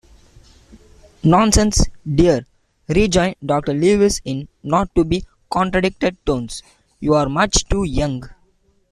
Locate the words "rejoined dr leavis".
2.87-4.19